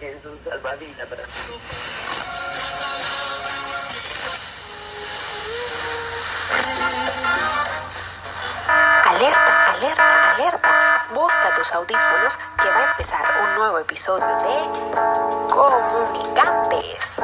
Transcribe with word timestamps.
que 0.00 0.12
es 0.12 0.24
un 0.24 0.38
salvavidas 0.42 1.06
para 1.08 1.22
Alerta, 9.04 9.72
alerta, 9.72 10.34
alerta. 10.34 11.06
Busca 11.14 11.54
tus 11.54 11.70
audífonos 11.72 12.38
que 12.62 12.68
va 12.68 12.78
a 12.78 12.90
empezar 12.92 13.20
un 13.42 13.56
nuevo 13.56 13.78
episodio 13.78 14.26
de 14.26 14.56
Comunicantes. 15.50 17.18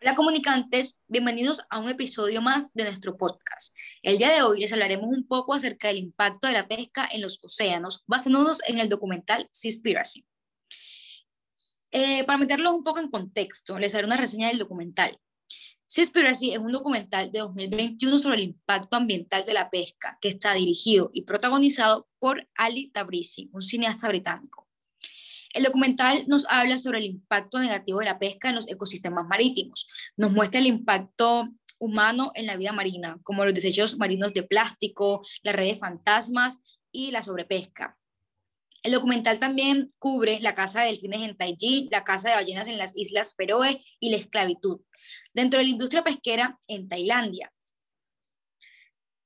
Hola 0.00 0.14
comunicantes, 0.14 1.00
bienvenidos 1.08 1.62
a 1.68 1.80
un 1.80 1.88
episodio 1.88 2.42
más 2.42 2.72
de 2.74 2.84
nuestro 2.84 3.16
podcast. 3.16 3.74
El 4.02 4.18
día 4.18 4.30
de 4.30 4.42
hoy 4.42 4.60
les 4.60 4.72
hablaremos 4.72 5.08
un 5.08 5.26
poco 5.26 5.54
acerca 5.54 5.88
del 5.88 5.96
impacto 5.96 6.46
de 6.46 6.52
la 6.52 6.68
pesca 6.68 7.08
en 7.10 7.22
los 7.22 7.42
océanos, 7.42 8.04
basándonos 8.06 8.60
en 8.68 8.78
el 8.78 8.88
documental 8.88 9.48
Seaspiracy. 9.50 10.24
Eh, 11.96 12.24
para 12.24 12.38
meterlos 12.38 12.74
un 12.74 12.82
poco 12.82 12.98
en 12.98 13.08
contexto, 13.08 13.78
les 13.78 13.94
haré 13.94 14.04
una 14.04 14.16
reseña 14.16 14.48
del 14.48 14.58
documental. 14.58 15.16
Seaspiracy 15.86 16.50
es 16.50 16.58
un 16.58 16.72
documental 16.72 17.30
de 17.30 17.38
2021 17.38 18.18
sobre 18.18 18.38
el 18.38 18.42
impacto 18.42 18.96
ambiental 18.96 19.44
de 19.44 19.52
la 19.52 19.70
pesca, 19.70 20.18
que 20.20 20.26
está 20.26 20.54
dirigido 20.54 21.10
y 21.12 21.22
protagonizado 21.22 22.08
por 22.18 22.48
Ali 22.56 22.90
Tabrizi, 22.90 23.48
un 23.52 23.62
cineasta 23.62 24.08
británico. 24.08 24.68
El 25.52 25.62
documental 25.62 26.24
nos 26.26 26.46
habla 26.48 26.78
sobre 26.78 26.98
el 26.98 27.04
impacto 27.04 27.60
negativo 27.60 28.00
de 28.00 28.06
la 28.06 28.18
pesca 28.18 28.48
en 28.48 28.56
los 28.56 28.68
ecosistemas 28.68 29.28
marítimos. 29.28 29.86
Nos 30.16 30.32
muestra 30.32 30.58
el 30.58 30.66
impacto 30.66 31.48
humano 31.78 32.32
en 32.34 32.46
la 32.46 32.56
vida 32.56 32.72
marina, 32.72 33.20
como 33.22 33.44
los 33.44 33.54
desechos 33.54 33.98
marinos 33.98 34.34
de 34.34 34.42
plástico, 34.42 35.24
las 35.44 35.54
redes 35.54 35.78
fantasmas 35.78 36.58
y 36.90 37.12
la 37.12 37.22
sobrepesca. 37.22 37.96
El 38.84 38.92
documental 38.92 39.38
también 39.38 39.88
cubre 39.98 40.40
la 40.40 40.54
caza 40.54 40.82
de 40.82 40.88
delfines 40.88 41.22
en 41.22 41.38
Taiji, 41.38 41.88
la 41.90 42.04
caza 42.04 42.28
de 42.28 42.34
ballenas 42.34 42.68
en 42.68 42.76
las 42.76 42.94
Islas 42.98 43.34
Feroe 43.34 43.82
y 43.98 44.10
la 44.10 44.18
esclavitud 44.18 44.82
dentro 45.32 45.58
de 45.58 45.64
la 45.64 45.70
industria 45.70 46.04
pesquera 46.04 46.58
en 46.68 46.86
Tailandia. 46.86 47.50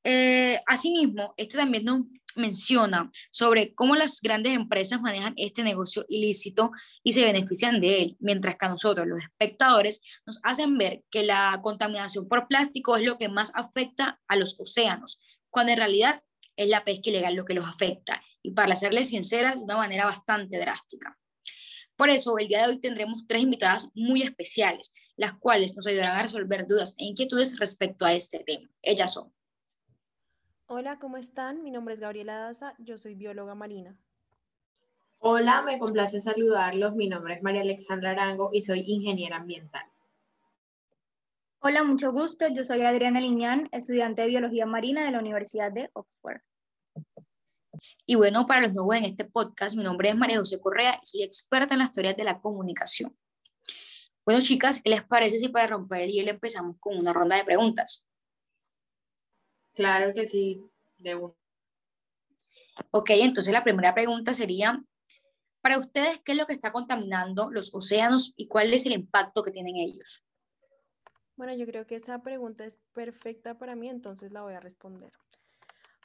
Eh, 0.04 0.60
asimismo, 0.64 1.34
este 1.36 1.58
también 1.58 1.84
nos 1.84 2.02
menciona 2.36 3.10
sobre 3.32 3.74
cómo 3.74 3.96
las 3.96 4.20
grandes 4.20 4.54
empresas 4.54 5.00
manejan 5.00 5.34
este 5.36 5.64
negocio 5.64 6.06
ilícito 6.08 6.70
y 7.02 7.12
se 7.12 7.24
benefician 7.24 7.80
de 7.80 8.02
él, 8.02 8.16
mientras 8.20 8.54
que 8.54 8.66
a 8.66 8.68
nosotros, 8.68 9.08
los 9.08 9.24
espectadores, 9.24 10.02
nos 10.24 10.38
hacen 10.44 10.78
ver 10.78 11.02
que 11.10 11.24
la 11.24 11.58
contaminación 11.64 12.28
por 12.28 12.46
plástico 12.46 12.96
es 12.96 13.04
lo 13.04 13.18
que 13.18 13.28
más 13.28 13.50
afecta 13.56 14.20
a 14.28 14.36
los 14.36 14.54
océanos, 14.60 15.20
cuando 15.50 15.72
en 15.72 15.78
realidad 15.78 16.22
es 16.54 16.68
la 16.68 16.84
pesca 16.84 17.10
ilegal 17.10 17.34
lo 17.34 17.44
que 17.44 17.54
los 17.54 17.66
afecta 17.66 18.22
y 18.48 18.52
para 18.52 18.74
serles 18.74 19.08
sinceras, 19.08 19.58
de 19.58 19.64
una 19.64 19.76
manera 19.76 20.06
bastante 20.06 20.58
drástica. 20.58 21.18
Por 21.96 22.08
eso, 22.08 22.38
el 22.38 22.48
día 22.48 22.62
de 22.62 22.72
hoy 22.72 22.80
tendremos 22.80 23.26
tres 23.26 23.42
invitadas 23.42 23.90
muy 23.94 24.22
especiales, 24.22 24.94
las 25.16 25.34
cuales 25.34 25.76
nos 25.76 25.86
ayudarán 25.86 26.16
a 26.16 26.22
resolver 26.22 26.66
dudas 26.66 26.94
e 26.96 27.04
inquietudes 27.04 27.58
respecto 27.58 28.06
a 28.06 28.14
este 28.14 28.38
tema. 28.38 28.70
Ellas 28.80 29.12
son. 29.12 29.34
Hola, 30.66 30.98
¿cómo 30.98 31.18
están? 31.18 31.62
Mi 31.62 31.70
nombre 31.70 31.92
es 31.92 32.00
Gabriela 32.00 32.38
Daza, 32.38 32.74
yo 32.78 32.96
soy 32.96 33.14
bióloga 33.14 33.54
marina. 33.54 33.98
Hola, 35.18 35.60
me 35.60 35.78
complace 35.78 36.20
saludarlos. 36.20 36.94
Mi 36.94 37.08
nombre 37.08 37.34
es 37.34 37.42
María 37.42 37.60
Alexandra 37.60 38.12
Arango 38.12 38.48
y 38.52 38.62
soy 38.62 38.84
ingeniera 38.86 39.36
ambiental. 39.36 39.84
Hola, 41.58 41.82
mucho 41.84 42.12
gusto. 42.12 42.48
Yo 42.48 42.64
soy 42.64 42.80
Adriana 42.82 43.20
Liñán, 43.20 43.68
estudiante 43.72 44.22
de 44.22 44.28
biología 44.28 44.64
marina 44.64 45.04
de 45.04 45.10
la 45.10 45.18
Universidad 45.18 45.70
de 45.70 45.90
Oxford. 45.92 46.40
Y 48.06 48.14
bueno, 48.14 48.46
para 48.46 48.60
los 48.60 48.72
nuevos 48.72 48.96
en 48.96 49.04
este 49.04 49.24
podcast, 49.24 49.76
mi 49.76 49.82
nombre 49.82 50.08
es 50.08 50.16
María 50.16 50.38
José 50.38 50.60
Correa 50.60 50.98
y 51.02 51.06
soy 51.06 51.22
experta 51.22 51.74
en 51.74 51.80
las 51.80 51.92
teorías 51.92 52.16
de 52.16 52.24
la 52.24 52.40
comunicación. 52.40 53.16
Bueno, 54.24 54.40
chicas, 54.42 54.82
¿qué 54.82 54.90
les 54.90 55.02
parece 55.04 55.38
si 55.38 55.48
para 55.48 55.66
romper 55.66 56.02
el 56.02 56.10
hielo 56.10 56.30
empezamos 56.30 56.76
con 56.80 56.98
una 56.98 57.12
ronda 57.12 57.36
de 57.36 57.44
preguntas? 57.44 58.06
Claro 59.74 60.12
que 60.12 60.26
sí, 60.26 60.62
de 60.98 61.14
uno. 61.14 61.36
Ok, 62.90 63.10
entonces 63.10 63.52
la 63.52 63.64
primera 63.64 63.94
pregunta 63.94 64.34
sería, 64.34 64.82
para 65.60 65.78
ustedes, 65.78 66.20
¿qué 66.20 66.32
es 66.32 66.38
lo 66.38 66.46
que 66.46 66.52
está 66.52 66.72
contaminando 66.72 67.50
los 67.50 67.74
océanos 67.74 68.32
y 68.36 68.48
cuál 68.48 68.72
es 68.72 68.86
el 68.86 68.92
impacto 68.92 69.42
que 69.42 69.50
tienen 69.50 69.76
ellos? 69.76 70.26
Bueno, 71.36 71.54
yo 71.54 71.66
creo 71.66 71.86
que 71.86 71.94
esa 71.94 72.20
pregunta 72.20 72.64
es 72.64 72.78
perfecta 72.92 73.58
para 73.58 73.76
mí, 73.76 73.88
entonces 73.88 74.32
la 74.32 74.42
voy 74.42 74.54
a 74.54 74.60
responder. 74.60 75.12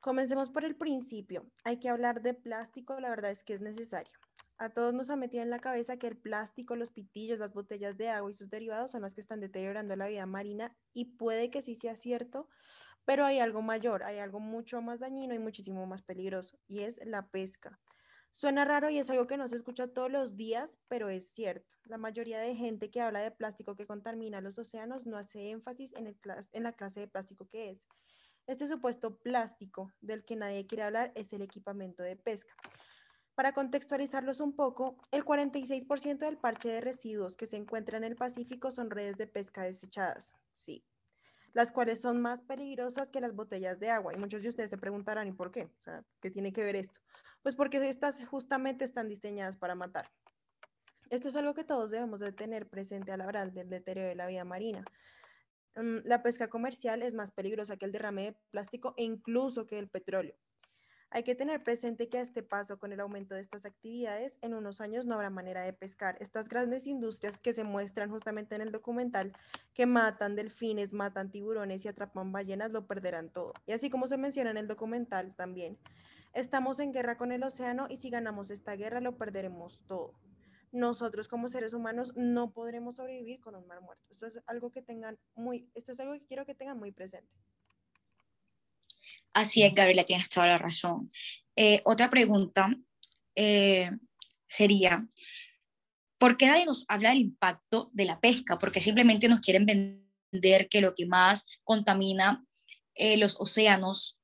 Comencemos 0.04 0.50
por 0.50 0.66
el 0.66 0.76
principio. 0.76 1.50
Hay 1.64 1.80
que 1.80 1.88
hablar 1.88 2.22
de 2.22 2.34
plástico, 2.34 3.00
la 3.00 3.10
verdad 3.10 3.32
es 3.32 3.46
que 3.46 3.54
es 3.54 3.62
necesario. 3.62 4.12
A 4.58 4.68
todos 4.68 4.94
nos 4.94 5.10
ha 5.10 5.16
metido 5.16 5.44
en 5.44 5.50
la 5.50 5.60
cabeza 5.60 5.96
que 5.96 6.08
el 6.08 6.18
plástico, 6.18 6.76
los 6.76 6.90
pitillos, 6.90 7.40
las 7.40 7.54
botellas 7.54 7.96
de 7.96 8.10
agua 8.10 8.30
y 8.30 8.34
sus 8.34 8.50
derivados 8.50 8.92
son 8.92 9.04
las 9.04 9.16
que 9.16 9.22
están 9.22 9.40
deteriorando 9.40 9.96
la 9.96 10.08
vida 10.08 10.26
marina 10.26 10.76
y 10.94 11.16
puede 11.16 11.50
que 11.50 11.62
sí 11.62 11.76
sea 11.76 11.96
cierto, 11.96 12.50
pero 13.06 13.24
hay 13.24 13.40
algo 13.40 13.62
mayor, 13.62 14.04
hay 14.04 14.20
algo 14.20 14.42
mucho 14.42 14.82
más 14.82 15.00
dañino 15.00 15.36
y 15.36 15.40
muchísimo 15.40 15.86
más 15.86 16.02
peligroso 16.02 16.60
y 16.68 16.82
es 16.82 17.00
la 17.06 17.30
pesca. 17.30 17.80
Suena 18.34 18.66
raro 18.66 18.90
y 18.90 19.00
es 19.00 19.10
algo 19.10 19.26
que 19.26 19.38
no 19.38 19.48
se 19.48 19.56
escucha 19.56 19.88
todos 19.88 20.12
los 20.12 20.36
días, 20.36 20.80
pero 20.90 21.08
es 21.08 21.30
cierto. 21.30 21.78
La 21.86 21.98
mayoría 21.98 22.40
de 22.40 22.58
gente 22.58 22.92
que 22.92 23.00
habla 23.00 23.22
de 23.22 23.32
plástico 23.32 23.78
que 23.78 23.88
contamina 23.88 24.42
los 24.42 24.60
océanos 24.60 25.06
no 25.06 25.16
hace 25.16 25.52
énfasis 25.52 25.94
en, 25.94 26.08
el 26.08 26.18
en 26.52 26.64
la 26.64 26.74
clase 26.74 27.00
de 27.00 27.08
plástico 27.08 27.48
que 27.48 27.70
es. 27.70 27.88
Este 28.46 28.68
supuesto 28.68 29.18
plástico 29.20 29.92
del 30.02 30.26
que 30.26 30.36
nadie 30.36 30.68
quiere 30.68 30.84
hablar 30.84 31.12
es 31.16 31.32
el 31.32 31.42
equipamiento 31.42 32.04
de 32.04 32.18
pesca. 32.18 32.54
Para 33.36 33.54
contextualizarlos 33.54 34.42
un 34.42 34.56
poco, 34.56 34.98
el 35.12 35.24
46% 35.24 36.20
del 36.20 36.38
parche 36.38 36.70
de 36.70 36.82
residuos 36.82 37.36
que 37.38 37.48
se 37.48 37.58
encuentra 37.58 37.98
en 37.98 38.04
el 38.04 38.16
Pacífico 38.16 38.70
son 38.70 38.92
redes 38.92 39.18
de 39.18 39.28
pesca 39.28 39.64
desechadas, 39.64 40.36
sí, 40.52 40.86
las 41.54 41.72
cuales 41.72 42.02
son 42.02 42.22
más 42.22 42.42
peligrosas 42.42 43.10
que 43.10 43.22
las 43.22 43.34
botellas 43.34 43.80
de 43.80 43.90
agua. 43.90 44.14
Y 44.14 44.18
muchos 44.18 44.44
de 44.44 44.50
ustedes 44.50 44.70
se 44.70 44.78
preguntarán, 44.78 45.28
¿y 45.28 45.32
por 45.32 45.52
qué? 45.52 45.64
O 45.64 45.84
sea, 45.84 46.04
¿qué 46.22 46.30
tiene 46.30 46.52
que 46.52 46.64
ver 46.64 46.76
esto? 46.76 47.00
Pues 47.42 47.56
porque 47.56 47.78
estas 47.90 48.24
justamente 48.26 48.86
están 48.86 49.08
diseñadas 49.08 49.58
para 49.58 49.74
matar. 49.74 50.12
Esto 51.10 51.30
es 51.30 51.36
algo 51.36 51.54
que 51.54 51.64
todos 51.64 51.92
debemos 51.92 52.20
de 52.20 52.34
tener 52.34 52.68
presente 52.68 53.12
a 53.12 53.18
la 53.18 53.26
hora 53.26 53.46
del 53.46 53.70
deterioro 53.70 54.10
de 54.10 54.16
la 54.16 54.28
vida 54.28 54.44
marina. 54.44 54.84
Mm, 55.76 56.00
la 56.06 56.22
pesca 56.22 56.50
comercial 56.50 57.02
es 57.02 57.16
más 57.16 57.32
peligrosa 57.32 57.78
que 57.78 57.86
el 57.86 57.92
derrame 57.92 58.24
de 58.24 58.38
plástico 58.52 58.94
e 58.98 59.04
incluso 59.04 59.66
que 59.66 59.80
el 59.80 59.90
petróleo. 59.90 60.36
Hay 61.10 61.24
que 61.24 61.36
tener 61.36 61.64
presente 61.64 62.10
que 62.10 62.18
a 62.18 62.22
este 62.22 62.42
paso, 62.42 62.80
con 62.80 62.92
el 62.92 63.00
aumento 63.00 63.36
de 63.36 63.42
estas 63.42 63.66
actividades, 63.66 64.40
en 64.42 64.56
unos 64.56 64.82
años 64.82 65.06
no 65.06 65.14
habrá 65.14 65.30
manera 65.30 65.62
de 65.62 65.72
pescar. 65.72 66.18
Estas 66.20 66.50
grandes 66.50 66.88
industrias 66.88 67.40
que 67.40 67.54
se 67.54 67.64
muestran 67.64 68.10
justamente 68.10 68.56
en 68.56 68.62
el 68.62 68.72
documental, 68.72 69.32
que 69.76 69.86
matan 69.86 70.36
delfines, 70.36 70.94
matan 70.94 71.30
tiburones 71.30 71.86
y 71.86 71.88
atrapan 71.88 72.32
ballenas, 72.32 72.72
lo 72.72 72.88
perderán 72.88 73.30
todo. 73.30 73.54
Y 73.68 73.74
así 73.74 73.92
como 73.92 74.08
se 74.08 74.18
menciona 74.18 74.50
en 74.50 74.58
el 74.58 74.68
documental 74.68 75.36
también, 75.36 75.78
estamos 76.34 76.80
en 76.80 76.92
guerra 76.92 77.16
con 77.16 77.32
el 77.32 77.44
océano 77.44 77.86
y 77.90 77.98
si 77.98 78.10
ganamos 78.10 78.50
esta 78.50 78.76
guerra 78.76 79.00
lo 79.00 79.16
perderemos 79.16 79.80
todo 79.88 80.16
nosotros 80.74 81.28
como 81.28 81.48
seres 81.48 81.74
humanos 81.74 82.12
no 82.16 82.52
podremos 82.52 82.96
sobrevivir 82.96 83.40
con 83.40 83.56
un 83.56 83.68
mar 83.68 83.80
muerto. 83.82 84.04
Esto 84.10 84.26
es 84.26 84.40
algo 84.48 84.72
que 84.72 84.82
tengan 84.82 85.18
muy, 85.36 85.70
esto 85.76 85.92
es 85.92 86.00
algo 86.00 86.14
que 86.14 86.26
quiero 86.26 86.46
que 86.46 86.56
tengan 86.56 86.80
muy 86.80 86.92
presente. 86.92 87.32
Así 89.34 89.64
es, 89.64 89.74
Gabriela, 89.74 90.04
tienes 90.04 90.30
toda 90.30 90.48
la 90.48 90.58
razón. 90.58 91.10
Eh, 91.56 91.82
otra 91.86 92.10
pregunta 92.10 92.76
eh, 93.36 93.92
sería, 94.48 95.08
¿por 96.18 96.38
qué 96.38 96.48
nadie 96.48 96.66
nos 96.66 96.86
habla 96.88 97.10
del 97.10 97.20
impacto 97.20 97.92
de 97.94 98.06
la 98.06 98.20
pesca? 98.20 98.58
Porque 98.58 98.82
simplemente 98.82 99.28
nos 99.28 99.42
quieren 99.42 99.66
vender 99.66 100.70
que 100.70 100.82
lo 100.82 100.96
que 100.96 101.06
más 101.06 101.48
contamina 101.64 102.44
eh, 102.96 103.18
los 103.18 103.40
océanos 103.40 104.20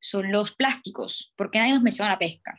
son 0.00 0.32
los 0.32 0.54
plásticos. 0.54 1.32
¿Por 1.36 1.50
qué 1.50 1.58
nadie 1.58 1.74
nos 1.74 1.82
menciona 1.82 2.12
la 2.12 2.18
pesca? 2.18 2.58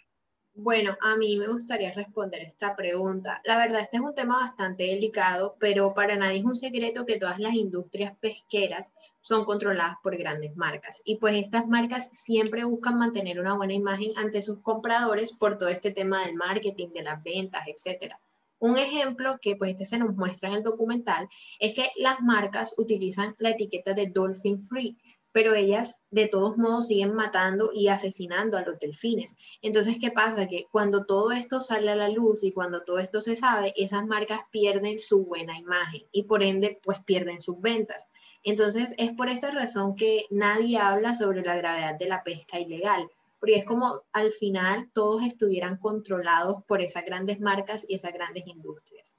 Bueno, 0.57 0.95
a 1.01 1.17
mí 1.17 1.35
me 1.35 1.49
gustaría 1.49 1.91
responder 1.91 2.41
esta 2.41 2.77
pregunta. 2.77 3.41
La 3.43 3.57
verdad, 3.57 3.81
este 3.81 3.97
es 3.97 4.03
un 4.03 4.15
tema 4.15 4.39
bastante 4.39 4.83
delicado, 4.83 5.57
pero 5.59 5.93
para 5.93 6.15
nadie 6.15 6.39
es 6.39 6.45
un 6.45 6.55
secreto 6.55 7.05
que 7.05 7.19
todas 7.19 7.39
las 7.39 7.55
industrias 7.55 8.17
pesqueras 8.21 8.93
son 9.19 9.43
controladas 9.43 9.97
por 10.01 10.15
grandes 10.15 10.55
marcas. 10.55 11.01
Y 11.03 11.17
pues 11.17 11.35
estas 11.35 11.67
marcas 11.67 12.09
siempre 12.13 12.63
buscan 12.63 12.97
mantener 12.97 13.37
una 13.37 13.57
buena 13.57 13.73
imagen 13.73 14.11
ante 14.15 14.41
sus 14.41 14.59
compradores 14.61 15.33
por 15.33 15.57
todo 15.57 15.67
este 15.67 15.91
tema 15.91 16.25
del 16.25 16.35
marketing, 16.35 16.87
de 16.93 17.03
las 17.03 17.21
ventas, 17.21 17.63
etc. 17.67 18.13
Un 18.59 18.77
ejemplo 18.77 19.37
que 19.41 19.57
pues 19.57 19.71
este 19.71 19.83
se 19.83 19.97
nos 19.97 20.15
muestra 20.15 20.47
en 20.47 20.55
el 20.55 20.63
documental 20.63 21.27
es 21.59 21.73
que 21.73 21.89
las 21.97 22.21
marcas 22.21 22.75
utilizan 22.77 23.35
la 23.39 23.49
etiqueta 23.49 23.93
de 23.93 24.07
Dolphin 24.07 24.63
Free, 24.63 24.97
pero 25.35 25.53
ellas 25.53 26.01
de 26.11 26.29
todos 26.29 26.55
modos 26.55 26.87
siguen 26.87 27.13
matando 27.13 27.71
y 27.73 27.89
asesinando 27.89 28.57
a 28.57 28.61
los 28.61 28.79
delfines. 28.79 29.35
Entonces, 29.61 29.97
¿qué 29.99 30.09
pasa? 30.09 30.47
Que 30.47 30.65
cuando 30.71 31.05
todo 31.05 31.33
esto 31.33 31.59
sale 31.59 31.91
a 31.91 31.95
la 31.97 32.07
luz 32.07 32.41
y 32.45 32.53
cuando 32.53 32.83
todo 32.83 32.99
esto 32.99 33.19
se 33.19 33.35
sabe, 33.35 33.73
esas 33.75 34.05
marcas 34.05 34.39
pierden 34.49 34.97
su 34.97 35.25
buena 35.25 35.59
imagen 35.59 36.03
y 36.13 36.23
por 36.23 36.41
ende, 36.41 36.79
pues 36.81 36.99
pierden 37.03 37.41
sus 37.41 37.59
ventas. 37.59 38.07
Entonces, 38.43 38.95
es 38.97 39.11
por 39.11 39.27
esta 39.27 39.51
razón 39.51 39.97
que 39.97 40.23
nadie 40.29 40.77
habla 40.77 41.13
sobre 41.13 41.41
la 41.41 41.57
gravedad 41.57 41.95
de 41.99 42.07
la 42.07 42.23
pesca 42.23 42.57
ilegal, 42.57 43.05
porque 43.37 43.55
es 43.55 43.65
como 43.65 44.03
al 44.13 44.31
final 44.31 44.89
todos 44.93 45.21
estuvieran 45.21 45.75
controlados 45.79 46.63
por 46.63 46.81
esas 46.81 47.03
grandes 47.03 47.41
marcas 47.41 47.85
y 47.85 47.95
esas 47.95 48.13
grandes 48.13 48.47
industrias. 48.47 49.17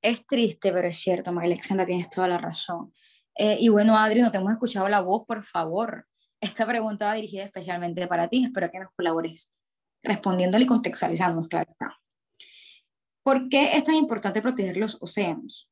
Es 0.00 0.26
triste, 0.26 0.72
pero 0.72 0.88
es 0.88 0.96
cierto, 0.96 1.30
María 1.30 1.52
Alexandra, 1.52 1.84
tienes 1.84 2.08
toda 2.08 2.26
la 2.26 2.38
razón. 2.38 2.94
Eh, 3.36 3.56
y 3.60 3.68
bueno, 3.68 3.96
Adri, 3.96 4.20
no 4.20 4.30
te 4.30 4.38
hemos 4.38 4.52
escuchado 4.52 4.88
la 4.88 5.00
voz, 5.00 5.24
por 5.26 5.42
favor. 5.42 6.06
Esta 6.40 6.66
pregunta 6.66 7.06
va 7.06 7.14
dirigida 7.14 7.44
especialmente 7.44 8.06
para 8.06 8.28
ti, 8.28 8.44
espero 8.44 8.70
que 8.70 8.80
nos 8.80 8.92
colabores 8.92 9.52
respondiéndole 10.02 10.64
y 10.64 10.66
contextualizándonos, 10.66 11.48
claro 11.48 11.68
está. 11.68 12.00
¿Por 13.22 13.48
qué 13.48 13.76
es 13.76 13.84
tan 13.84 13.94
importante 13.94 14.40
proteger 14.40 14.78
los 14.78 15.00
océanos? 15.02 15.70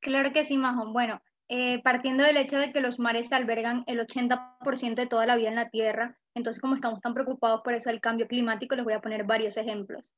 Claro 0.00 0.32
que 0.32 0.44
sí, 0.44 0.56
Majo. 0.56 0.92
Bueno, 0.92 1.20
eh, 1.48 1.82
partiendo 1.82 2.22
del 2.22 2.36
hecho 2.36 2.56
de 2.56 2.72
que 2.72 2.80
los 2.80 2.98
mares 2.98 3.32
albergan 3.32 3.82
el 3.86 3.98
80% 4.00 4.94
de 4.94 5.06
toda 5.06 5.26
la 5.26 5.36
vida 5.36 5.48
en 5.48 5.56
la 5.56 5.70
Tierra, 5.70 6.16
entonces 6.34 6.60
como 6.60 6.76
estamos 6.76 7.00
tan 7.00 7.14
preocupados 7.14 7.62
por 7.62 7.74
eso 7.74 7.90
del 7.90 8.00
cambio 8.00 8.28
climático, 8.28 8.76
les 8.76 8.84
voy 8.84 8.94
a 8.94 9.00
poner 9.00 9.24
varios 9.24 9.56
ejemplos. 9.56 10.14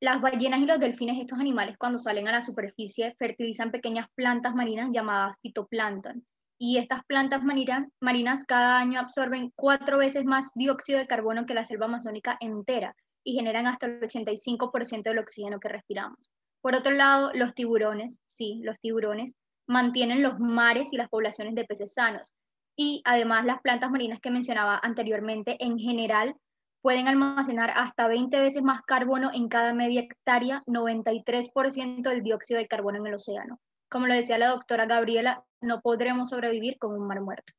Las 0.00 0.20
ballenas 0.20 0.60
y 0.60 0.66
los 0.66 0.78
delfines, 0.78 1.18
estos 1.18 1.38
animales, 1.38 1.78
cuando 1.78 1.98
salen 1.98 2.28
a 2.28 2.32
la 2.32 2.42
superficie, 2.42 3.14
fertilizan 3.18 3.70
pequeñas 3.70 4.08
plantas 4.14 4.54
marinas 4.54 4.90
llamadas 4.92 5.36
fitoplancton. 5.40 6.22
Y 6.58 6.76
estas 6.76 7.04
plantas 7.06 7.42
marinas 7.42 8.44
cada 8.44 8.78
año 8.78 9.00
absorben 9.00 9.52
cuatro 9.56 9.98
veces 9.98 10.24
más 10.24 10.52
dióxido 10.54 10.98
de 10.98 11.06
carbono 11.06 11.46
que 11.46 11.54
la 11.54 11.64
selva 11.64 11.86
amazónica 11.86 12.36
entera 12.40 12.94
y 13.24 13.34
generan 13.34 13.66
hasta 13.66 13.86
el 13.86 14.00
85% 14.00 15.02
del 15.02 15.18
oxígeno 15.18 15.60
que 15.60 15.68
respiramos. 15.68 16.30
Por 16.60 16.74
otro 16.74 16.92
lado, 16.92 17.32
los 17.34 17.54
tiburones, 17.54 18.20
sí, 18.26 18.60
los 18.64 18.78
tiburones, 18.80 19.34
mantienen 19.66 20.22
los 20.22 20.38
mares 20.38 20.92
y 20.92 20.96
las 20.96 21.08
poblaciones 21.08 21.54
de 21.54 21.64
peces 21.64 21.94
sanos. 21.94 22.34
Y 22.76 23.02
además 23.04 23.46
las 23.46 23.62
plantas 23.62 23.90
marinas 23.90 24.20
que 24.20 24.30
mencionaba 24.30 24.78
anteriormente, 24.82 25.56
en 25.64 25.78
general, 25.78 26.36
pueden 26.86 27.08
almacenar 27.08 27.72
hasta 27.74 28.06
20 28.06 28.38
veces 28.38 28.62
más 28.62 28.80
carbono 28.82 29.32
en 29.34 29.48
cada 29.48 29.74
media 29.74 30.02
hectárea, 30.02 30.62
93% 30.68 32.08
del 32.08 32.22
dióxido 32.22 32.60
de 32.60 32.68
carbono 32.68 32.98
en 32.98 33.08
el 33.08 33.14
océano. 33.14 33.58
Como 33.90 34.06
lo 34.06 34.14
decía 34.14 34.38
la 34.38 34.50
doctora 34.50 34.86
Gabriela, 34.86 35.42
no 35.60 35.80
podremos 35.80 36.28
sobrevivir 36.28 36.78
con 36.78 36.94
un 36.94 37.08
mar 37.08 37.20
muerto. 37.22 37.52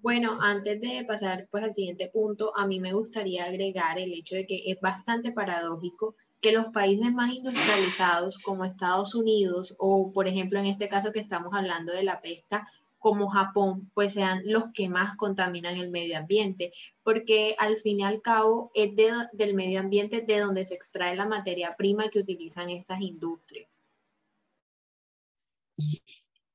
Bueno, 0.00 0.36
antes 0.40 0.80
de 0.80 1.04
pasar 1.06 1.46
pues, 1.48 1.62
al 1.62 1.72
siguiente 1.72 2.10
punto, 2.12 2.52
a 2.56 2.66
mí 2.66 2.80
me 2.80 2.92
gustaría 2.92 3.44
agregar 3.44 4.00
el 4.00 4.12
hecho 4.14 4.34
de 4.34 4.46
que 4.48 4.64
es 4.72 4.80
bastante 4.80 5.30
paradójico 5.30 6.16
que 6.40 6.50
los 6.50 6.72
países 6.72 7.12
más 7.12 7.32
industrializados 7.32 8.40
como 8.40 8.64
Estados 8.64 9.14
Unidos 9.14 9.76
o 9.78 10.10
por 10.12 10.26
ejemplo 10.26 10.58
en 10.58 10.66
este 10.66 10.88
caso 10.88 11.12
que 11.12 11.20
estamos 11.20 11.54
hablando 11.54 11.92
de 11.92 12.02
la 12.02 12.20
pesca 12.20 12.66
como 13.02 13.28
Japón, 13.28 13.90
pues 13.94 14.14
sean 14.14 14.42
los 14.46 14.64
que 14.72 14.88
más 14.88 15.16
contaminan 15.16 15.76
el 15.76 15.90
medio 15.90 16.16
ambiente, 16.16 16.72
porque 17.02 17.56
al 17.58 17.78
fin 17.78 18.00
y 18.00 18.04
al 18.04 18.22
cabo 18.22 18.70
es 18.74 18.90
del 18.94 19.54
medio 19.54 19.80
ambiente 19.80 20.20
de 20.20 20.38
donde 20.38 20.64
se 20.64 20.74
extrae 20.74 21.16
la 21.16 21.26
materia 21.26 21.74
prima 21.76 22.08
que 22.08 22.20
utilizan 22.20 22.70
estas 22.70 23.00
industrias. 23.00 23.84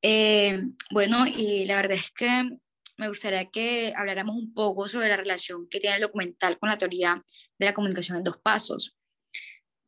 Eh, 0.01 0.61
bueno, 0.91 1.27
y 1.27 1.65
la 1.65 1.75
verdad 1.75 1.97
es 1.97 2.11
que 2.11 2.49
me 2.95 3.09
gustaría 3.09 3.45
que 3.49 3.91
habláramos 3.95 4.37
un 4.37 4.53
poco 4.53 4.87
sobre 4.87 5.09
la 5.09 5.17
relación 5.17 5.67
que 5.67 5.81
tiene 5.81 5.97
el 5.97 6.01
documental 6.03 6.57
con 6.57 6.69
la 6.69 6.77
teoría 6.77 7.23
de 7.59 7.65
la 7.65 7.73
comunicación 7.73 8.17
en 8.17 8.23
dos 8.23 8.37
pasos. 8.37 8.95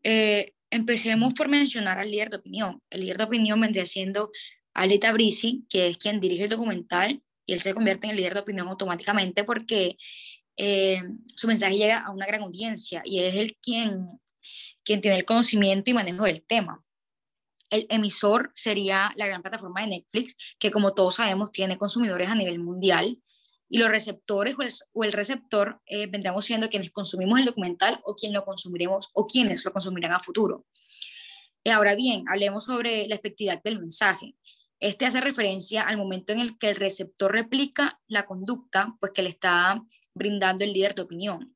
Eh, 0.04 0.54
empecemos 0.70 1.34
por 1.34 1.48
mencionar 1.48 2.00
al 2.00 2.12
líder 2.12 2.30
de 2.30 2.38
opinión. 2.38 2.82
El 2.90 3.02
líder 3.02 3.18
de 3.18 3.24
opinión 3.24 3.62
vendría 3.62 3.86
siendo 3.86 4.30
Aleta 4.80 5.12
Brisi, 5.12 5.66
que 5.70 5.88
es 5.88 5.98
quien 5.98 6.20
dirige 6.20 6.44
el 6.44 6.50
documental, 6.50 7.22
y 7.46 7.54
él 7.54 7.62
se 7.62 7.74
convierte 7.74 8.08
en 8.08 8.12
el 8.12 8.18
líder 8.18 8.34
de 8.36 8.40
opinión 8.42 8.68
automáticamente 8.68 9.44
porque 9.44 9.98
eh, 10.56 11.02
su 11.36 11.48
mensaje 11.48 11.78
llega 11.78 12.00
a 12.00 12.12
una 12.12 12.26
gran 12.26 12.44
audiencia 12.44 13.02
y 13.04 13.20
es 13.20 13.36
el 13.36 13.56
quien, 13.58 14.08
quien 14.84 15.02
tiene 15.02 15.18
el 15.18 15.26
conocimiento 15.26 15.90
y 15.90 15.94
manejo 15.94 16.24
del 16.24 16.44
tema. 16.44 16.84
El 17.70 17.88
emisor 17.90 18.52
sería 18.56 19.12
la 19.16 19.28
gran 19.28 19.42
plataforma 19.42 19.82
de 19.82 19.88
Netflix, 19.88 20.36
que 20.60 20.72
como 20.72 20.94
todos 20.94 21.16
sabemos 21.16 21.52
tiene 21.52 21.78
consumidores 21.78 22.30
a 22.30 22.36
nivel 22.36 22.60
mundial 22.60 23.20
y 23.68 23.78
los 23.78 23.90
receptores 23.90 24.56
o 24.94 25.04
el, 25.04 25.14
receptor 25.14 25.82
eh, 25.86 26.08
vendremos 26.08 26.46
siendo 26.46 26.70
quienes 26.70 26.92
consumimos 26.92 27.40
el 27.40 27.46
documental 27.46 28.00
o 28.04 28.16
quien 28.16 28.34
lo 28.34 28.46
consumiremos 28.46 29.10
o 29.14 29.26
quienes 29.26 29.64
lo 29.66 29.72
consumirán 29.72 30.14
a 30.14 30.20
futuro. 30.20 30.66
Y 31.64 31.70
ahora 31.70 31.96
bien, 31.96 32.24
hablemos 32.28 32.66
sobre 32.66 33.08
la 33.08 33.16
efectividad 33.16 33.62
del 33.62 33.80
mensaje. 33.80 34.36
Este 34.80 35.06
hace 35.06 35.22
referencia 35.22 35.84
al 35.84 35.98
momento 35.98 36.34
en 36.34 36.40
el 36.40 36.58
que 36.58 36.70
el 36.70 36.76
receptor 36.76 37.32
replica 37.32 38.00
la 38.08 38.26
conducta 38.26 38.96
pues, 39.00 39.12
que 39.14 39.24
le 39.24 39.30
está 39.30 39.82
brindando 40.14 40.64
el 40.64 40.74
líder 40.74 40.96
de 40.96 41.02
opinión. 41.02 41.56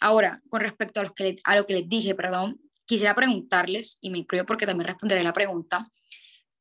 Ahora, 0.00 0.42
con 0.48 0.60
respecto 0.60 1.00
a, 1.00 1.02
los 1.02 1.12
que 1.12 1.36
a 1.44 1.56
lo 1.56 1.66
que 1.66 1.74
les 1.74 1.88
dije, 1.88 2.14
perdón, 2.14 2.60
quisiera 2.86 3.14
preguntarles, 3.14 3.98
y 4.00 4.10
me 4.10 4.18
incluyo 4.18 4.46
porque 4.46 4.66
también 4.66 4.86
responderé 4.86 5.22
la 5.22 5.32
pregunta, 5.32 5.90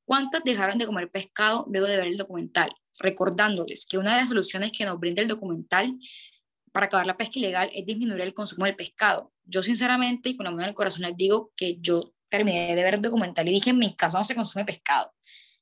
¿cuántas 0.05 0.43
dejaron 0.43 0.77
de 0.77 0.85
comer 0.85 1.09
pescado 1.09 1.65
luego 1.69 1.87
de 1.87 1.97
ver 1.97 2.07
el 2.07 2.17
documental? 2.17 2.73
recordándoles 2.99 3.85
que 3.85 3.97
una 3.97 4.13
de 4.13 4.21
las 4.21 4.29
soluciones 4.29 4.71
que 4.71 4.85
nos 4.85 4.99
brinda 4.99 5.21
el 5.21 5.27
documental 5.27 5.97
para 6.71 6.87
acabar 6.87 7.07
la 7.07 7.17
pesca 7.17 7.39
ilegal 7.39 7.69
es 7.73 7.85
disminuir 7.85 8.21
el 8.21 8.33
consumo 8.33 8.65
del 8.65 8.75
pescado. 8.75 9.33
Yo 9.45 9.63
sinceramente 9.63 10.29
y 10.29 10.37
con 10.37 10.45
la 10.45 10.51
mano 10.51 10.63
en 10.63 10.69
el 10.69 10.75
corazón 10.75 11.03
les 11.03 11.15
digo 11.15 11.51
que 11.55 11.77
yo 11.79 12.13
terminé 12.29 12.75
de 12.75 12.83
ver 12.83 12.95
el 12.95 13.01
documental 13.01 13.47
y 13.47 13.51
dije, 13.51 13.69
en 13.69 13.77
mi 13.77 13.95
casa 13.95 14.17
no 14.17 14.23
se 14.23 14.35
consume 14.35 14.65
pescado. 14.65 15.13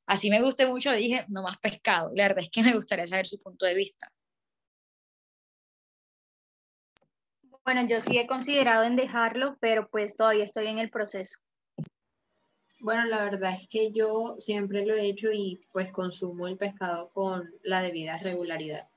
Así 0.05 0.29
me 0.29 0.41
gusté 0.41 0.67
mucho, 0.67 0.91
dije, 0.91 1.25
no 1.29 1.41
más 1.41 1.57
pescado. 1.57 2.11
La 2.13 2.27
verdad 2.27 2.43
es 2.43 2.49
que 2.49 2.63
me 2.63 2.73
gustaría 2.75 3.07
saber 3.07 3.27
su 3.27 3.39
punto 3.39 3.65
de 3.65 3.73
vista. 3.73 4.11
Bueno, 7.63 7.87
yo 7.87 7.99
sí 8.01 8.19
he 8.19 8.27
considerado 8.27 8.83
en 8.83 8.95
dejarlo, 8.95 9.57
pero 9.59 9.89
pues 9.89 10.15
todavía 10.15 10.43
estoy 10.43 10.67
en 10.67 10.77
el 10.77 10.91
proceso. 10.91 11.39
Bueno, 12.79 13.05
la 13.05 13.23
verdad 13.23 13.57
es 13.59 13.67
que 13.67 13.91
yo 13.91 14.35
siempre 14.39 14.85
lo 14.85 14.93
he 14.93 15.07
hecho 15.07 15.31
y 15.31 15.65
pues 15.73 15.91
consumo 15.91 16.47
el 16.47 16.57
pescado 16.57 17.09
con 17.09 17.51
la 17.63 17.81
debida 17.81 18.17
regularidad. 18.17 18.87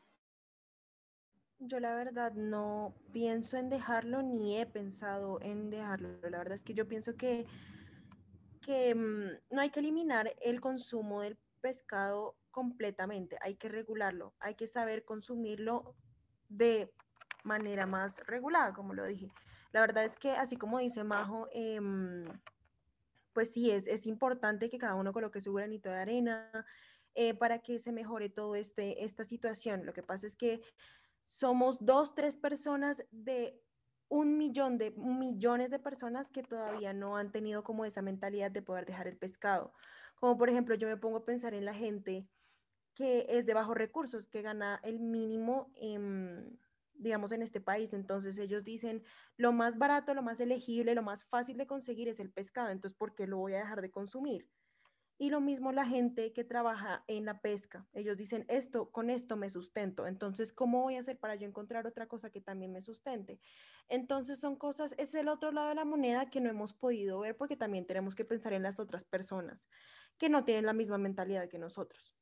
Yo 1.60 1.80
la 1.80 1.94
verdad 1.94 2.34
no 2.34 2.94
pienso 3.12 3.56
en 3.56 3.70
dejarlo 3.70 4.22
ni 4.22 4.58
he 4.58 4.66
pensado 4.66 5.40
en 5.40 5.70
dejarlo. 5.70 6.10
La 6.28 6.38
verdad 6.38 6.54
es 6.54 6.62
que 6.62 6.74
yo 6.74 6.86
pienso 6.86 7.16
que, 7.16 7.46
mm, 8.94 9.54
no 9.54 9.60
hay 9.60 9.70
que 9.70 9.80
eliminar 9.80 10.34
el 10.40 10.60
consumo 10.60 11.22
del 11.22 11.38
pescado 11.60 12.36
completamente, 12.50 13.38
hay 13.40 13.54
que 13.56 13.68
regularlo, 13.68 14.34
hay 14.40 14.54
que 14.54 14.66
saber 14.66 15.04
consumirlo 15.04 15.94
de 16.48 16.92
manera 17.44 17.86
más 17.86 18.18
regulada, 18.26 18.72
como 18.72 18.94
lo 18.94 19.06
dije. 19.06 19.32
La 19.72 19.80
verdad 19.80 20.04
es 20.04 20.16
que 20.16 20.32
así 20.32 20.56
como 20.56 20.78
dice 20.78 21.04
Majo, 21.04 21.48
eh, 21.52 21.80
pues 23.32 23.52
sí, 23.52 23.70
es, 23.70 23.86
es 23.86 24.06
importante 24.06 24.70
que 24.70 24.78
cada 24.78 24.94
uno 24.94 25.12
coloque 25.12 25.40
su 25.40 25.52
granito 25.52 25.88
de 25.88 25.96
arena 25.96 26.50
eh, 27.14 27.34
para 27.34 27.60
que 27.60 27.78
se 27.78 27.92
mejore 27.92 28.28
todo 28.28 28.54
este, 28.54 29.04
esta 29.04 29.24
situación. 29.24 29.86
Lo 29.86 29.92
que 29.92 30.02
pasa 30.02 30.26
es 30.26 30.36
que 30.36 30.60
somos 31.26 31.84
dos, 31.84 32.14
tres 32.14 32.36
personas 32.36 33.04
de 33.10 33.62
un 34.08 34.38
millón 34.38 34.78
de 34.78 34.90
millones 34.92 35.70
de 35.70 35.78
personas 35.78 36.30
que 36.30 36.42
todavía 36.42 36.92
no 36.92 37.16
han 37.16 37.32
tenido 37.32 37.62
como 37.64 37.84
esa 37.84 38.02
mentalidad 38.02 38.50
de 38.50 38.62
poder 38.62 38.86
dejar 38.86 39.06
el 39.08 39.18
pescado. 39.18 39.72
Como 40.16 40.38
por 40.38 40.48
ejemplo, 40.48 40.74
yo 40.74 40.88
me 40.88 40.96
pongo 40.96 41.18
a 41.18 41.24
pensar 41.24 41.54
en 41.54 41.64
la 41.64 41.74
gente 41.74 42.28
que 42.94 43.26
es 43.28 43.46
de 43.46 43.54
bajos 43.54 43.76
recursos, 43.76 44.28
que 44.28 44.42
gana 44.42 44.80
el 44.82 45.00
mínimo 45.00 45.70
en 45.76 46.58
digamos, 46.98 47.32
en 47.32 47.42
este 47.42 47.60
país. 47.60 47.94
Entonces 47.94 48.38
ellos 48.38 48.64
dicen, 48.64 49.04
lo 49.36 49.52
más 49.52 49.78
barato, 49.78 50.14
lo 50.14 50.22
más 50.22 50.40
elegible, 50.40 50.94
lo 50.94 51.02
más 51.02 51.24
fácil 51.24 51.56
de 51.56 51.66
conseguir 51.66 52.08
es 52.08 52.20
el 52.20 52.30
pescado, 52.30 52.70
entonces 52.70 52.96
¿por 52.98 53.14
qué 53.14 53.26
lo 53.26 53.38
voy 53.38 53.54
a 53.54 53.58
dejar 53.58 53.80
de 53.82 53.90
consumir? 53.90 54.48
Y 55.18 55.30
lo 55.30 55.40
mismo 55.40 55.72
la 55.72 55.84
gente 55.84 56.32
que 56.32 56.44
trabaja 56.44 57.04
en 57.08 57.24
la 57.24 57.40
pesca. 57.40 57.88
Ellos 57.92 58.16
dicen, 58.16 58.44
esto, 58.48 58.90
con 58.92 59.10
esto 59.10 59.36
me 59.36 59.50
sustento. 59.50 60.06
Entonces, 60.06 60.52
¿cómo 60.52 60.82
voy 60.82 60.96
a 60.96 61.00
hacer 61.00 61.18
para 61.18 61.34
yo 61.34 61.46
encontrar 61.46 61.86
otra 61.88 62.06
cosa 62.06 62.30
que 62.30 62.40
también 62.40 62.72
me 62.72 62.80
sustente? 62.80 63.40
Entonces, 63.88 64.38
son 64.38 64.56
cosas, 64.56 64.94
es 64.96 65.14
el 65.14 65.28
otro 65.28 65.50
lado 65.52 65.70
de 65.70 65.74
la 65.74 65.84
moneda 65.84 66.30
que 66.30 66.40
no 66.40 66.48
hemos 66.48 66.72
podido 66.72 67.20
ver 67.20 67.36
porque 67.36 67.56
también 67.56 67.86
tenemos 67.86 68.14
que 68.14 68.24
pensar 68.24 68.52
en 68.52 68.62
las 68.62 68.78
otras 68.78 69.04
personas 69.04 69.66
que 70.18 70.28
no 70.28 70.44
tienen 70.44 70.66
la 70.66 70.72
misma 70.72 70.98
mentalidad 70.98 71.48
que 71.48 71.58
nosotros. 71.58 72.17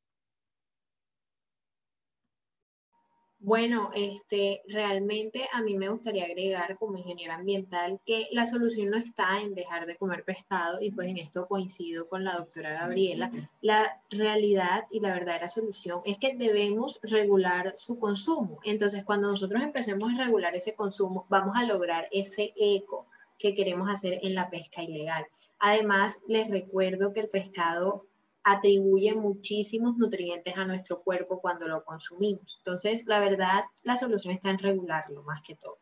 Bueno, 3.38 3.90
este, 3.94 4.62
realmente 4.66 5.46
a 5.52 5.60
mí 5.62 5.76
me 5.76 5.90
gustaría 5.90 6.24
agregar 6.24 6.78
como 6.78 6.96
ingeniera 6.96 7.34
ambiental 7.34 8.00
que 8.04 8.28
la 8.32 8.46
solución 8.46 8.90
no 8.90 8.96
está 8.96 9.40
en 9.40 9.54
dejar 9.54 9.86
de 9.86 9.96
comer 9.96 10.24
pescado 10.24 10.80
y 10.80 10.90
pues 10.90 11.08
en 11.08 11.18
esto 11.18 11.46
coincido 11.46 12.08
con 12.08 12.24
la 12.24 12.36
doctora 12.38 12.72
Gabriela. 12.72 13.30
La 13.60 14.00
realidad 14.10 14.86
y 14.90 15.00
la 15.00 15.12
verdadera 15.12 15.48
solución 15.48 16.00
es 16.06 16.18
que 16.18 16.34
debemos 16.34 16.98
regular 17.02 17.74
su 17.76 17.98
consumo. 17.98 18.58
Entonces, 18.64 19.04
cuando 19.04 19.30
nosotros 19.30 19.62
empecemos 19.62 20.12
a 20.12 20.24
regular 20.24 20.56
ese 20.56 20.74
consumo, 20.74 21.26
vamos 21.28 21.56
a 21.56 21.64
lograr 21.64 22.08
ese 22.10 22.54
eco 22.56 23.06
que 23.38 23.54
queremos 23.54 23.90
hacer 23.90 24.18
en 24.22 24.34
la 24.34 24.48
pesca 24.48 24.82
ilegal. 24.82 25.26
Además, 25.58 26.20
les 26.26 26.50
recuerdo 26.50 27.12
que 27.12 27.20
el 27.20 27.28
pescado 27.28 28.06
atribuye 28.46 29.12
muchísimos 29.12 29.96
nutrientes 29.96 30.56
a 30.56 30.64
nuestro 30.64 31.02
cuerpo 31.02 31.40
cuando 31.40 31.66
lo 31.66 31.84
consumimos. 31.84 32.58
Entonces, 32.58 33.04
la 33.06 33.18
verdad, 33.18 33.64
la 33.82 33.96
solución 33.96 34.34
está 34.34 34.50
en 34.50 34.58
regularlo 34.58 35.24
más 35.24 35.42
que 35.42 35.56
todo. 35.56 35.78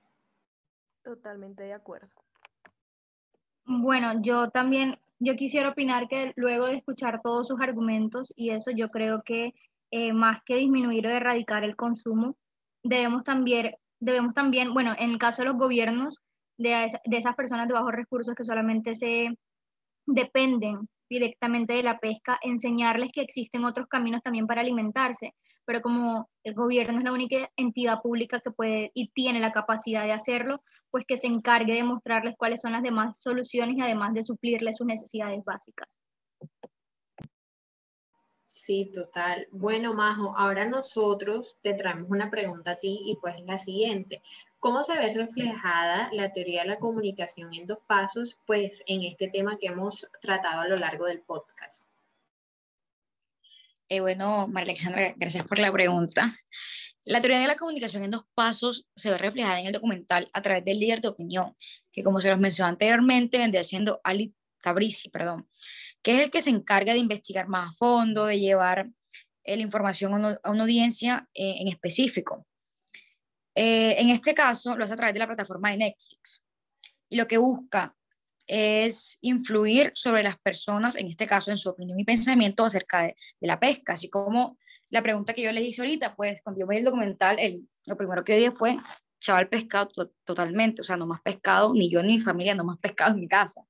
Totalmente 1.02 1.62
de 1.62 1.74
acuerdo. 1.74 2.08
Bueno, 3.66 4.22
yo 4.22 4.48
también, 4.48 4.98
yo 5.18 5.36
quisiera 5.36 5.68
opinar 5.68 6.08
que 6.08 6.32
luego 6.36 6.64
de 6.64 6.76
escuchar 6.76 7.20
todos 7.22 7.48
sus 7.48 7.60
argumentos 7.60 8.32
y 8.34 8.48
eso, 8.48 8.70
yo 8.70 8.88
creo 8.88 9.22
que 9.22 9.52
eh, 9.90 10.14
más 10.14 10.42
que 10.46 10.56
disminuir 10.56 11.06
o 11.06 11.10
erradicar 11.10 11.64
el 11.64 11.76
consumo, 11.76 12.34
debemos 12.82 13.24
también, 13.24 13.74
debemos 14.00 14.32
también, 14.32 14.72
bueno, 14.72 14.94
en 14.98 15.10
el 15.10 15.18
caso 15.18 15.42
de 15.42 15.48
los 15.48 15.58
gobiernos, 15.58 16.22
de, 16.56 16.88
de 17.04 17.16
esas 17.18 17.36
personas 17.36 17.68
de 17.68 17.74
bajos 17.74 17.92
recursos 17.92 18.34
que 18.34 18.44
solamente 18.44 18.94
se 18.94 19.38
dependen 20.06 20.88
directamente 21.08 21.74
de 21.74 21.82
la 21.82 21.98
pesca, 21.98 22.38
enseñarles 22.42 23.10
que 23.12 23.22
existen 23.22 23.64
otros 23.64 23.86
caminos 23.88 24.22
también 24.22 24.46
para 24.46 24.60
alimentarse, 24.60 25.34
pero 25.64 25.80
como 25.80 26.28
el 26.44 26.54
gobierno 26.54 26.98
es 26.98 27.04
la 27.04 27.12
única 27.12 27.50
entidad 27.56 28.00
pública 28.02 28.40
que 28.40 28.50
puede 28.50 28.90
y 28.94 29.10
tiene 29.10 29.40
la 29.40 29.52
capacidad 29.52 30.04
de 30.04 30.12
hacerlo, 30.12 30.62
pues 30.90 31.04
que 31.06 31.16
se 31.16 31.26
encargue 31.26 31.74
de 31.74 31.82
mostrarles 31.82 32.36
cuáles 32.36 32.60
son 32.60 32.72
las 32.72 32.82
demás 32.82 33.14
soluciones 33.18 33.76
y 33.76 33.80
además 33.80 34.14
de 34.14 34.24
suplirles 34.24 34.76
sus 34.76 34.86
necesidades 34.86 35.42
básicas. 35.44 35.88
Sí, 38.56 38.88
total. 38.94 39.48
Bueno, 39.50 39.94
Majo, 39.94 40.32
ahora 40.38 40.64
nosotros 40.64 41.56
te 41.60 41.74
traemos 41.74 42.08
una 42.08 42.30
pregunta 42.30 42.70
a 42.70 42.76
ti 42.76 43.00
y 43.04 43.16
pues 43.16 43.34
la 43.44 43.58
siguiente. 43.58 44.22
¿Cómo 44.60 44.84
se 44.84 44.96
ve 44.96 45.12
reflejada 45.12 46.08
la 46.12 46.30
teoría 46.30 46.62
de 46.62 46.68
la 46.68 46.78
comunicación 46.78 47.52
en 47.52 47.66
dos 47.66 47.78
pasos, 47.88 48.38
pues 48.46 48.84
en 48.86 49.02
este 49.02 49.26
tema 49.26 49.58
que 49.58 49.66
hemos 49.66 50.06
tratado 50.20 50.60
a 50.60 50.68
lo 50.68 50.76
largo 50.76 51.06
del 51.06 51.20
podcast? 51.22 51.90
Eh, 53.88 53.98
bueno, 53.98 54.46
María 54.46 54.70
Alexandra, 54.70 55.14
gracias 55.16 55.44
por 55.48 55.58
la 55.58 55.72
pregunta. 55.72 56.30
La 57.06 57.20
teoría 57.20 57.40
de 57.40 57.48
la 57.48 57.56
comunicación 57.56 58.04
en 58.04 58.12
dos 58.12 58.24
pasos 58.36 58.86
se 58.94 59.10
ve 59.10 59.18
reflejada 59.18 59.58
en 59.58 59.66
el 59.66 59.72
documental 59.72 60.30
a 60.32 60.40
través 60.42 60.64
del 60.64 60.78
líder 60.78 61.00
de 61.00 61.08
opinión, 61.08 61.56
que 61.90 62.04
como 62.04 62.20
se 62.20 62.30
los 62.30 62.38
mencionó 62.38 62.68
anteriormente, 62.68 63.36
vendría 63.36 63.64
siendo 63.64 64.00
Ali 64.04 64.32
Tabrizi, 64.62 65.10
perdón, 65.10 65.48
que 66.04 66.12
es 66.12 66.20
el 66.20 66.30
que 66.30 66.42
se 66.42 66.50
encarga 66.50 66.92
de 66.92 66.98
investigar 67.00 67.48
más 67.48 67.70
a 67.70 67.72
fondo, 67.72 68.26
de 68.26 68.38
llevar 68.38 68.90
eh, 69.42 69.56
la 69.56 69.62
información 69.62 70.12
a 70.12 70.16
una, 70.52 70.62
audiencia 70.62 71.26
eh, 71.34 71.56
en 71.60 71.68
específico. 71.68 72.46
Eh, 73.54 73.96
en 73.98 74.10
este 74.10 74.34
caso, 74.34 74.76
lo 74.76 74.84
hace 74.84 74.92
a 74.92 74.96
través 74.96 75.14
de 75.14 75.20
la 75.20 75.26
plataforma 75.26 75.70
de 75.70 75.78
Netflix. 75.78 76.44
Y 77.08 77.16
lo 77.16 77.26
que 77.26 77.38
busca 77.38 77.96
es 78.46 79.16
influir 79.22 79.92
sobre 79.94 80.22
las 80.22 80.38
personas, 80.38 80.94
en 80.96 81.06
este 81.06 81.26
caso, 81.26 81.50
en 81.50 81.56
su 81.56 81.70
opinión 81.70 81.98
y 81.98 82.04
pensamiento 82.04 82.66
acerca 82.66 83.04
de, 83.04 83.16
la 83.40 83.58
pesca, 83.58 83.94
así 83.94 84.10
como 84.10 84.58
la 84.90 85.02
pregunta 85.02 85.32
que 85.32 85.42
yo 85.42 85.52
les 85.52 85.64
hice 85.64 85.80
ahorita, 85.80 86.14
pues 86.14 86.42
cuando 86.42 86.60
yo 86.60 86.66
vi 86.66 86.76
el 86.76 86.84
documental, 86.84 87.38
el, 87.38 87.66
lo 87.86 87.96
primero 87.96 88.22
que 88.22 88.36
dije 88.36 88.52
fue, 88.52 88.76
chaval, 89.20 89.48
pescado 89.48 89.88
totalmente, 90.24 90.82
o 90.82 90.84
sea, 90.84 90.98
no 90.98 91.06
más 91.06 91.22
pescado, 91.22 91.72
ni 91.72 91.90
yo 91.90 92.02
ni 92.02 92.18
mi 92.18 92.20
familia, 92.20 92.54
no 92.54 92.64
más 92.64 92.78
pescado 92.78 93.14
en 93.14 93.20
mi 93.20 93.28
casa. 93.28 93.62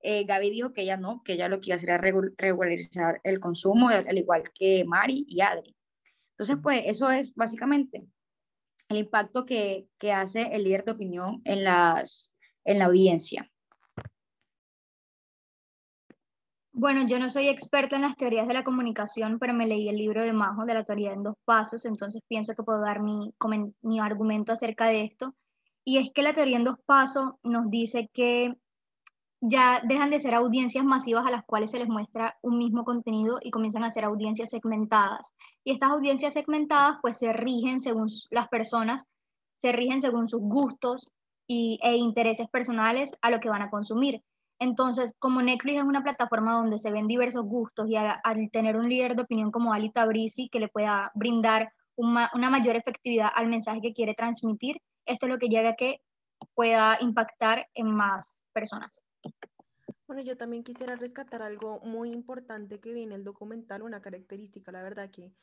Eh, 0.00 0.24
Gaby 0.24 0.50
dijo 0.50 0.72
que 0.72 0.82
ella 0.82 0.96
no, 0.96 1.22
que 1.24 1.34
ella 1.34 1.48
lo 1.48 1.60
que 1.60 1.66
iba 1.66 1.74
a 1.74 1.76
hacer 1.76 1.90
era 1.90 2.32
regularizar 2.36 3.20
el 3.24 3.40
consumo, 3.40 3.88
al, 3.88 4.06
al 4.08 4.18
igual 4.18 4.44
que 4.54 4.84
Mari 4.84 5.24
y 5.28 5.40
Adri. 5.40 5.74
Entonces, 6.32 6.56
pues 6.62 6.82
eso 6.86 7.10
es 7.10 7.34
básicamente 7.34 8.06
el 8.88 8.96
impacto 8.96 9.44
que, 9.44 9.88
que, 9.98 10.12
hace 10.12 10.42
el 10.42 10.64
líder 10.64 10.84
de 10.84 10.92
opinión 10.92 11.42
en, 11.44 11.64
las, 11.64 12.32
en 12.64 12.78
la 12.78 12.86
audiencia. 12.86 13.50
Bueno, 16.72 17.08
yo 17.08 17.18
no 17.18 17.28
soy 17.28 17.48
experta 17.48 17.96
en 17.96 18.02
las 18.02 18.16
teorías 18.16 18.46
de 18.46 18.54
la 18.54 18.62
comunicación, 18.62 19.38
pero 19.40 19.52
me 19.52 19.66
leí 19.66 19.88
el 19.88 19.96
libro 19.96 20.22
de 20.22 20.32
Majo 20.32 20.64
de 20.64 20.74
la 20.74 20.84
teoría 20.84 21.12
en 21.12 21.24
dos 21.24 21.34
pasos, 21.44 21.84
entonces 21.84 22.22
pienso 22.28 22.54
que 22.54 22.62
puedo 22.62 22.80
dar 22.80 23.02
mi, 23.02 23.34
mi 23.82 23.98
argumento 23.98 24.52
acerca 24.52 24.86
de 24.86 25.04
esto. 25.04 25.34
Y 25.84 25.98
es 25.98 26.10
que 26.12 26.22
la 26.22 26.34
teoría 26.34 26.56
en 26.56 26.64
dos 26.64 26.76
pasos 26.86 27.32
nos 27.42 27.68
dice 27.68 28.08
que 28.12 28.54
ya 29.40 29.80
dejan 29.84 30.10
de 30.10 30.18
ser 30.18 30.34
audiencias 30.34 30.84
masivas 30.84 31.26
a 31.26 31.30
las 31.30 31.44
cuales 31.44 31.70
se 31.70 31.78
les 31.78 31.88
muestra 31.88 32.36
un 32.42 32.58
mismo 32.58 32.84
contenido 32.84 33.38
y 33.40 33.50
comienzan 33.50 33.84
a 33.84 33.92
ser 33.92 34.04
audiencias 34.04 34.50
segmentadas. 34.50 35.32
Y 35.64 35.72
estas 35.72 35.90
audiencias 35.90 36.32
segmentadas 36.32 36.98
pues 37.02 37.18
se 37.18 37.32
rigen 37.32 37.80
según 37.80 38.08
las 38.30 38.48
personas, 38.48 39.04
se 39.58 39.72
rigen 39.72 40.00
según 40.00 40.28
sus 40.28 40.40
gustos 40.40 41.10
y, 41.46 41.78
e 41.82 41.96
intereses 41.96 42.48
personales 42.48 43.16
a 43.22 43.30
lo 43.30 43.40
que 43.40 43.48
van 43.48 43.62
a 43.62 43.70
consumir. 43.70 44.22
Entonces, 44.60 45.14
como 45.20 45.40
Netflix 45.40 45.78
es 45.78 45.84
una 45.84 46.02
plataforma 46.02 46.54
donde 46.54 46.78
se 46.78 46.90
ven 46.90 47.06
diversos 47.06 47.44
gustos 47.44 47.88
y 47.88 47.94
al, 47.94 48.20
tener 48.52 48.76
un 48.76 48.88
líder 48.88 49.14
de 49.14 49.22
opinión 49.22 49.52
como 49.52 49.72
Ali 49.72 49.92
Tabrizi 49.92 50.48
que 50.48 50.58
le 50.58 50.68
pueda 50.68 51.12
brindar 51.14 51.72
una, 51.96 52.28
una 52.34 52.50
mayor 52.50 52.74
efectividad 52.74 53.30
al 53.32 53.46
mensaje 53.46 53.80
que 53.80 53.94
quiere 53.94 54.14
transmitir, 54.14 54.80
esto 55.06 55.26
es 55.26 55.30
lo 55.30 55.38
que 55.38 55.48
llega 55.48 55.70
a 55.70 55.76
que 55.76 56.00
pueda 56.54 56.98
impactar 57.00 57.68
en 57.74 57.90
más 57.90 58.44
personas. 58.52 59.02
Bueno, 60.08 60.22
yo 60.22 60.38
también 60.38 60.64
quisiera 60.64 60.96
rescatar 60.96 61.42
algo 61.42 61.80
muy 61.80 62.10
importante 62.12 62.80
que 62.80 62.94
viene 62.94 63.14
el 63.14 63.24
documental, 63.24 63.82
una 63.82 64.00
característica, 64.00 64.72
la 64.72 64.82
verdad, 64.82 65.10
que, 65.10 65.34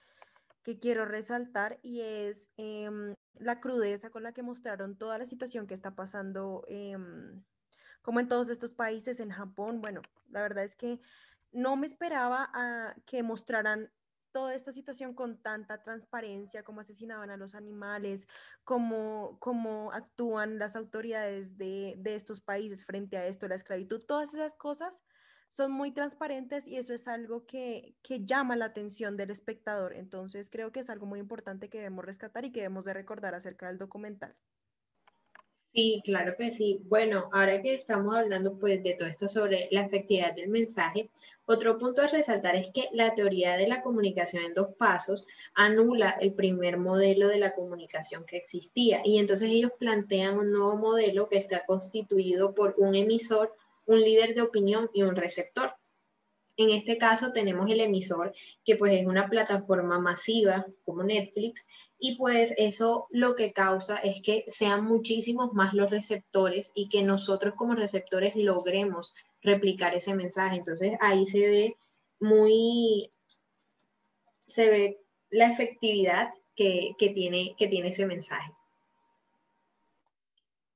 que 0.63 0.79
quiero 0.79 1.05
resaltar 1.05 1.77
y 1.83 2.01
es 2.01 2.49
em, 2.57 3.13
la 3.35 3.59
crudeza 3.59 4.09
con 4.09 4.23
la 4.23 4.31
que 4.31 4.41
mostraron 4.41 4.97
toda 4.97 5.19
la 5.19 5.27
situación 5.27 5.67
que 5.67 5.75
está 5.75 5.93
pasando, 5.93 6.65
em, 6.67 7.43
como 8.01 8.19
en 8.19 8.27
todos 8.27 8.49
estos 8.49 8.71
países, 8.71 9.19
en 9.19 9.29
Japón. 9.29 9.81
Bueno, 9.81 10.01
la 10.31 10.41
verdad 10.41 10.63
es 10.63 10.75
que 10.75 10.99
no 11.51 11.75
me 11.75 11.85
esperaba 11.85 12.49
que 13.05 13.21
mostraran 13.21 13.91
toda 14.35 14.53
esta 14.53 14.73
situación 14.73 15.13
con 15.13 15.41
tanta 15.41 15.81
transparencia, 15.81 16.61
cómo 16.61 16.81
asesinaban 16.81 17.29
a 17.29 17.37
los 17.37 17.55
animales, 17.55 18.27
cómo, 18.65 19.37
cómo 19.39 19.93
actúan 19.93 20.59
las 20.59 20.75
autoridades 20.75 21.57
de, 21.57 21.95
de 21.99 22.15
estos 22.15 22.41
países 22.41 22.83
frente 22.83 23.15
a 23.15 23.27
esto, 23.27 23.47
la 23.47 23.55
esclavitud, 23.55 24.01
todas 24.01 24.33
esas 24.33 24.53
cosas 24.53 25.05
son 25.47 25.71
muy 25.71 25.93
transparentes 25.93 26.67
y 26.67 26.75
eso 26.75 26.93
es 26.93 27.07
algo 27.07 27.45
que, 27.45 27.95
que, 28.03 28.25
llama 28.25 28.57
la 28.57 28.65
atención 28.65 29.15
del 29.15 29.29
espectador. 29.31 29.93
Entonces 29.93 30.49
creo 30.49 30.73
que 30.73 30.81
es 30.81 30.89
algo 30.89 31.05
muy 31.05 31.21
importante 31.21 31.69
que 31.69 31.77
debemos 31.77 32.03
rescatar 32.03 32.43
y 32.43 32.51
que 32.51 32.59
debemos 32.59 32.83
de 32.83 32.93
recordar 32.93 33.35
acerca 33.35 33.67
del 33.67 33.77
documental. 33.77 34.35
Sí, 35.75 36.01
claro 36.05 36.35
que 36.37 36.53
sí. 36.53 36.79
Bueno, 36.85 37.29
ahora 37.33 37.61
que 37.61 37.73
estamos 37.73 38.15
hablando 38.15 38.57
pues 38.57 38.81
de 38.81 38.93
todo 38.93 39.09
esto 39.09 39.27
sobre 39.27 39.67
la 39.71 39.81
efectividad 39.81 40.33
del 40.33 40.47
mensaje, 40.47 41.09
otro 41.45 41.77
punto 41.77 42.01
a 42.01 42.07
resaltar 42.07 42.55
es 42.55 42.69
que 42.73 42.87
la 42.93 43.13
teoría 43.13 43.57
de 43.57 43.67
la 43.67 43.81
comunicación 43.81 44.45
en 44.45 44.53
dos 44.53 44.69
pasos 44.77 45.27
anula 45.53 46.15
el 46.21 46.33
primer 46.33 46.77
modelo 46.77 47.27
de 47.27 47.39
la 47.39 47.53
comunicación 47.53 48.25
que 48.25 48.37
existía 48.37 49.01
y 49.03 49.19
entonces 49.19 49.49
ellos 49.49 49.73
plantean 49.77 50.39
un 50.39 50.53
nuevo 50.53 50.77
modelo 50.77 51.27
que 51.27 51.37
está 51.37 51.65
constituido 51.65 52.55
por 52.55 52.75
un 52.77 52.95
emisor, 52.95 53.53
un 53.85 53.99
líder 53.99 54.33
de 54.33 54.43
opinión 54.43 54.89
y 54.93 55.03
un 55.03 55.17
receptor. 55.17 55.73
En 56.57 56.69
este 56.69 56.97
caso 56.97 57.33
tenemos 57.33 57.69
el 57.69 57.81
emisor, 57.81 58.33
que 58.63 58.75
pues 58.77 58.93
es 58.93 59.05
una 59.05 59.29
plataforma 59.29 59.99
masiva 59.99 60.65
como 60.85 61.03
Netflix, 61.03 61.67
y 61.99 62.15
pues 62.17 62.53
eso 62.57 63.07
lo 63.09 63.35
que 63.35 63.51
causa 63.51 63.97
es 63.97 64.21
que 64.21 64.45
sean 64.47 64.85
muchísimos 64.85 65.53
más 65.53 65.73
los 65.73 65.89
receptores 65.89 66.71
y 66.73 66.89
que 66.89 67.03
nosotros 67.03 67.55
como 67.55 67.75
receptores 67.75 68.35
logremos 68.35 69.13
replicar 69.41 69.93
ese 69.95 70.13
mensaje. 70.15 70.57
Entonces 70.57 70.93
ahí 71.01 71.25
se 71.25 71.39
ve 71.39 71.77
muy, 72.19 73.11
se 74.47 74.69
ve 74.69 75.01
la 75.29 75.51
efectividad 75.51 76.29
que, 76.55 76.95
tiene, 76.97 77.55
que 77.57 77.67
tiene 77.67 77.89
ese 77.89 78.05
mensaje. 78.05 78.51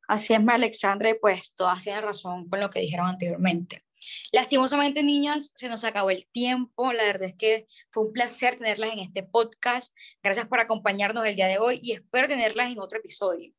Así 0.08 0.34
es, 0.34 0.40
Alexandre, 0.48 1.16
pues 1.16 1.54
todas 1.54 1.84
tienen 1.84 2.02
razón 2.02 2.50
con 2.50 2.60
lo 2.60 2.70
que 2.70 2.82
dijeron 2.82 3.08
anteriormente. 3.08 3.84
Lastimosamente, 4.32 5.04
niñas, 5.04 5.52
se 5.56 5.70
nos 5.70 5.84
acabó 5.84 6.10
el 6.10 6.28
tiempo. 6.28 6.94
La 6.94 7.04
verdad 7.04 7.30
es 7.30 7.36
que 7.36 7.68
fue 7.92 8.04
un 8.04 8.14
placer 8.14 8.58
tenerlas 8.58 8.94
en 8.94 9.00
este 9.00 9.24
podcast. 9.24 9.96
Gracias 10.24 10.48
por 10.48 10.60
acompañarnos 10.60 11.26
el 11.26 11.36
día 11.36 11.48
de 11.48 11.60
hoy 11.60 11.80
y 11.82 11.94
espero 11.94 12.28
tenerlas 12.28 12.72
en 12.72 12.80
otro 12.80 13.00
episodio. 13.00 13.54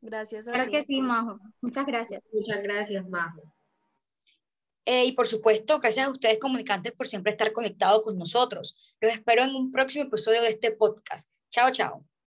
Gracias. 0.00 0.48
A 0.48 0.52
claro 0.52 0.70
que 0.70 0.84
sí, 0.84 1.00
Majo. 1.00 1.38
Muchas 1.60 1.86
gracias. 1.86 2.22
Muchas 2.32 2.62
gracias, 2.62 3.08
Majo. 3.08 3.42
Eh, 4.84 5.06
y 5.06 5.12
por 5.12 5.28
supuesto, 5.28 5.78
gracias 5.78 6.08
a 6.08 6.10
ustedes 6.10 6.38
comunicantes 6.40 6.92
por 6.92 7.06
siempre 7.06 7.32
estar 7.32 7.52
conectados 7.52 8.02
con 8.02 8.18
nosotros. 8.18 8.96
Los 9.00 9.12
espero 9.12 9.44
en 9.44 9.54
un 9.54 9.70
próximo 9.70 10.04
episodio 10.04 10.42
de 10.42 10.48
este 10.48 10.72
podcast. 10.72 11.30
Chao, 11.50 11.70
chao. 11.70 12.11